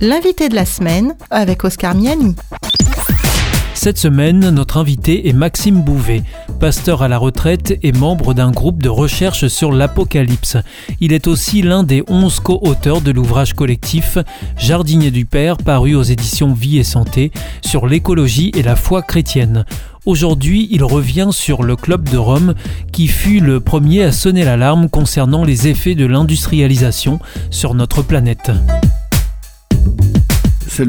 [0.00, 2.36] L'invité de la semaine avec Oscar Miani.
[3.74, 6.22] Cette semaine, notre invité est Maxime Bouvet,
[6.60, 10.56] pasteur à la retraite et membre d'un groupe de recherche sur l'Apocalypse.
[11.00, 14.18] Il est aussi l'un des onze co-auteurs de l'ouvrage collectif
[14.56, 17.32] Jardinier du Père, paru aux éditions Vie et Santé,
[17.66, 19.64] sur l'écologie et la foi chrétienne.
[20.06, 22.54] Aujourd'hui, il revient sur le Club de Rome
[22.92, 27.18] qui fut le premier à sonner l'alarme concernant les effets de l'industrialisation
[27.50, 28.52] sur notre planète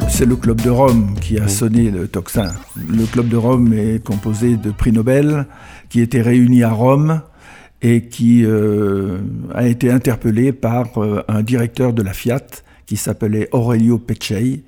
[0.09, 2.49] c'est le Club de Rome qui a sonné le tocsin.
[2.75, 5.47] Le Club de Rome est composé de prix Nobel
[5.89, 7.21] qui étaient réunis à Rome
[7.81, 9.17] et qui euh,
[9.52, 12.45] a été interpellé par euh, un directeur de la Fiat
[12.85, 14.63] qui s'appelait Aurelio Peccei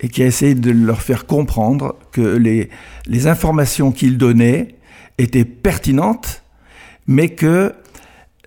[0.00, 2.70] et qui a essayé de leur faire comprendre que les,
[3.06, 4.76] les informations qu'il donnait
[5.18, 6.44] étaient pertinentes,
[7.08, 7.72] mais que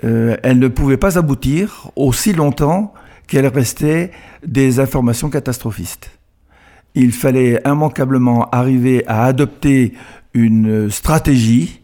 [0.05, 2.93] euh, elles ne pouvaient pas aboutir aussi longtemps
[3.27, 4.11] qu'elles restaient
[4.45, 6.11] des informations catastrophistes.
[6.93, 9.93] Il fallait immanquablement arriver à adopter
[10.33, 11.81] une stratégie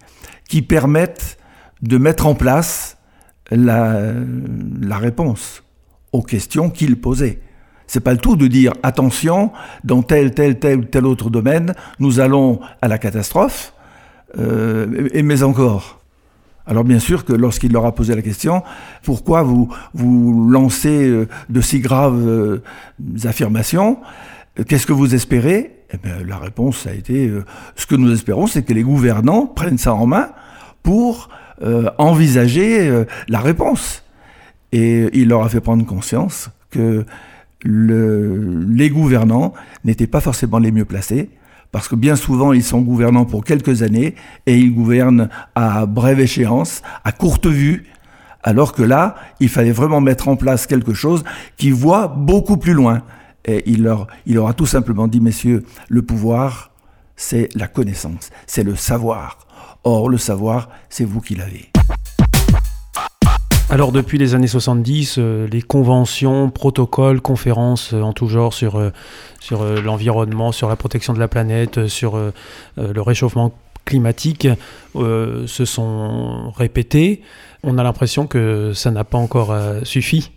[0.47, 1.37] qui permette
[1.81, 2.97] de mettre en place
[3.49, 4.13] la,
[4.97, 5.63] réponse
[6.11, 7.39] aux questions qu'il posait.
[7.87, 9.51] C'est pas le tout de dire attention,
[9.83, 13.73] dans tel, tel, tel ou tel autre domaine, nous allons à la catastrophe,
[14.37, 16.00] euh, et mais encore.
[16.67, 18.63] Alors bien sûr que lorsqu'il leur a posé la question,
[19.03, 22.61] pourquoi vous vous lancez euh, de si graves euh,
[23.23, 23.99] affirmations
[24.67, 25.71] Qu'est-ce que vous espérez?
[25.93, 27.45] Eh bien, La réponse a été, euh,
[27.75, 30.29] ce que nous espérons, c'est que les gouvernants prennent ça en main
[30.83, 31.29] pour
[31.99, 34.03] envisager la réponse.
[34.71, 37.05] Et il leur a fait prendre conscience que
[37.63, 39.53] le, les gouvernants
[39.85, 41.29] n'étaient pas forcément les mieux placés,
[41.71, 46.19] parce que bien souvent ils sont gouvernants pour quelques années et ils gouvernent à brève
[46.19, 47.85] échéance, à courte vue,
[48.43, 51.23] alors que là, il fallait vraiment mettre en place quelque chose
[51.57, 53.03] qui voit beaucoup plus loin.
[53.45, 56.71] Et il leur, il leur a tout simplement dit, messieurs, le pouvoir,
[57.15, 59.39] c'est la connaissance, c'est le savoir.
[59.83, 61.70] Or, le savoir, c'est vous qui l'avez.
[63.71, 68.77] Alors depuis les années 70, euh, les conventions, protocoles, conférences euh, en tout genre sur,
[68.77, 68.89] euh,
[69.39, 72.19] sur l'environnement, sur la protection de la planète, sur
[72.77, 73.53] le réchauffement
[73.85, 74.47] climatique
[74.93, 77.21] se sont répétées.
[77.63, 80.31] On a l'impression que ça n'a pas encore suffi.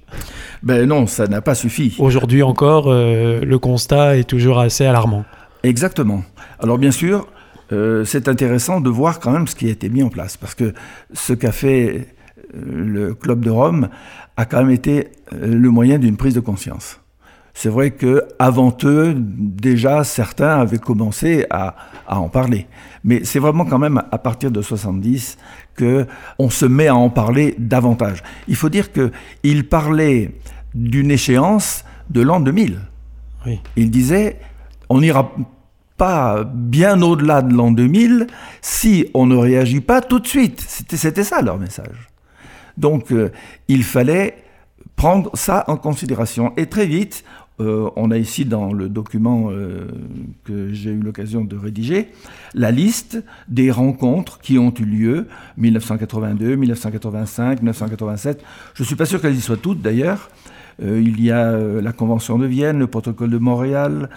[0.63, 1.95] Ben non, ça n'a pas suffi.
[1.99, 5.25] Aujourd'hui encore, le constat est toujours assez alarmant.
[5.63, 6.23] Exactement.
[6.61, 7.29] Alors bien sûr,
[8.05, 10.73] c'est intéressant de voir quand même ce qui a été mis en place, parce que
[11.13, 12.14] ce qu'a fait
[12.55, 13.89] le Club de Rome
[14.37, 17.01] a quand même été euh, le moyen d'une prise de conscience.
[17.57, 21.77] C'est vrai que avant eux, déjà certains avaient commencé à,
[22.09, 22.67] en parler.
[23.05, 25.39] Mais c'est vraiment quand même à partir de 70
[25.77, 26.07] que
[26.41, 28.25] on se met à en parler davantage.
[28.49, 29.13] Il faut dire que
[29.45, 30.35] il parlait
[30.75, 32.81] d'une échéance de l'an 2000.
[33.77, 34.41] Il disait
[34.89, 35.31] on n'ira
[35.97, 38.27] pas bien au-delà de l'an 2000
[38.63, 40.65] si on ne réagit pas tout de suite.
[40.67, 42.09] C'était ça leur message.
[42.77, 43.31] Donc euh,
[43.69, 44.37] il fallait
[44.97, 46.53] prendre ça en considération.
[46.57, 47.25] Et très vite,
[47.61, 49.87] euh, on a ici dans le document euh,
[50.45, 52.09] que j'ai eu l'occasion de rédiger
[52.53, 58.45] la liste des rencontres qui ont eu lieu 1982, 1985, 1987.
[58.75, 60.31] Je ne suis pas sûr qu'elles y soient toutes d'ailleurs.
[60.83, 64.09] il y a la Convention de Vienne, le protocole de Montréal,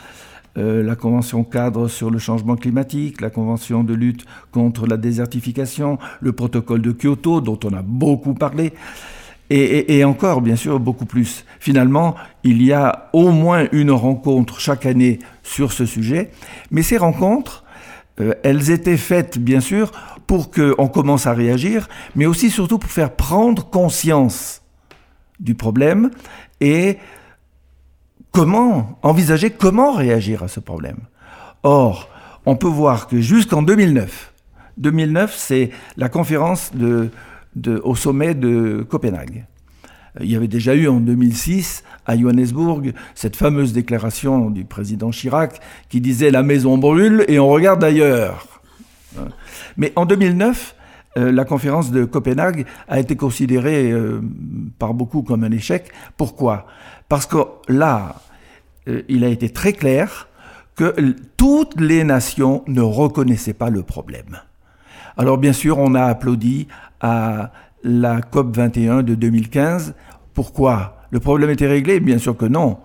[0.58, 6.00] euh, la Convention cadre sur le changement climatique, la Convention de lutte contre la désertification,
[6.20, 8.74] le protocole de Kyoto dont on a beaucoup parlé.
[9.50, 11.46] Et, encore, bien sûr, beaucoup plus.
[11.62, 16.32] Finalement, il y a au moins une rencontre chaque année sur ce sujet,
[16.70, 17.64] mais ces rencontres,
[18.20, 19.92] euh, elles étaient faites, bien sûr,
[20.28, 24.62] pour qu'on commence à réagir, mais aussi surtout pour faire prendre conscience
[25.40, 26.12] du problème
[26.60, 26.98] et
[28.38, 31.00] comment envisager comment réagir à ce problème.
[31.64, 32.08] Or,
[32.46, 34.32] on peut voir que jusqu'en 2009,
[34.78, 37.10] 2009 c'est la conférence de,
[37.84, 39.46] au sommet de Copenhague.
[40.20, 45.60] Il y avait déjà eu en 2006 à Johannesburg cette fameuse déclaration du président Chirac
[45.90, 48.62] qui disait la maison brûle et on regarde ailleurs.
[49.78, 50.76] Mais en 2009,
[51.18, 54.22] euh, la conférence de Copenhague a été considérée euh,
[54.78, 55.92] par beaucoup comme un échec.
[56.18, 56.68] Pourquoi?
[57.10, 57.38] Parce que
[57.68, 58.16] là,
[58.88, 60.28] euh, il a été très clair
[60.76, 60.94] que
[61.38, 64.40] toutes les nations ne reconnaissaient pas le problème.
[65.18, 66.68] Alors bien sûr, on a applaudi
[67.02, 67.52] à
[67.84, 69.96] la COP 21 de 2015.
[70.34, 70.98] Pourquoi?
[71.10, 72.00] Le problème était réglé?
[72.00, 72.78] Bien sûr que non.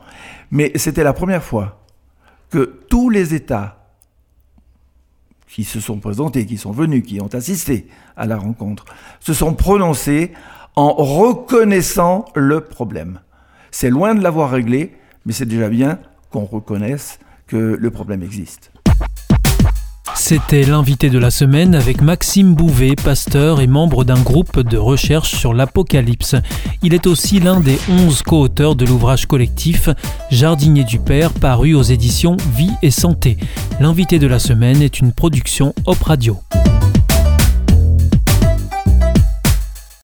[0.50, 1.84] Mais c'était la première fois
[2.50, 3.78] que tous les États
[5.46, 8.86] qui se sont présentés, qui sont venus, qui ont assisté à la rencontre,
[9.20, 10.32] se sont prononcés
[10.76, 13.20] en reconnaissant le problème.
[13.70, 15.98] C'est loin de l'avoir réglé, mais c'est déjà bien
[16.30, 18.72] qu'on reconnaisse que le problème existe.
[20.14, 25.34] C'était l'invité de la semaine avec Maxime Bouvet, pasteur et membre d'un groupe de recherche
[25.34, 26.36] sur l'Apocalypse.
[26.82, 29.88] Il est aussi l'un des onze co-auteurs de l'ouvrage collectif
[30.30, 33.36] Jardinier du Père paru aux éditions Vie et Santé.
[33.80, 36.38] L'invité de la semaine est une production Op Radio.